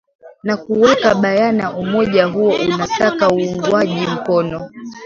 [0.43, 4.69] na kuweka bayana umoja huo unasaka uungwaji mkono